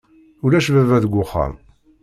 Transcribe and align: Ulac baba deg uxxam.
Ulac 0.45 0.67
baba 0.73 1.03
deg 1.03 1.13
uxxam. 1.23 1.53